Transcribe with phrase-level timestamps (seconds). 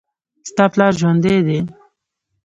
[0.49, 1.59] ستا پلار ژوندي دي